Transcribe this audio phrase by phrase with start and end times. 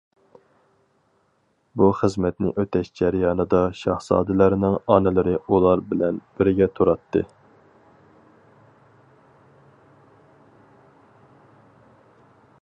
[1.81, 7.25] بۇ خىزمەتنى ئۆتەش جەريانىدا شاھزادىلەرنىڭ ئانىلىرى ئۇلار بىلەن بىرگە تۇراتتى.